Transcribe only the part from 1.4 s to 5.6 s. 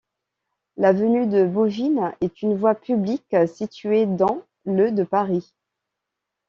Bouvines est une voie publique située dans le de Paris.